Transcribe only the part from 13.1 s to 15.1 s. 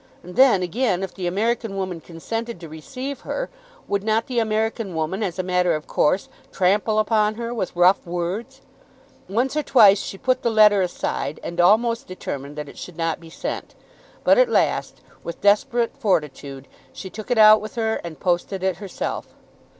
be sent; but at last,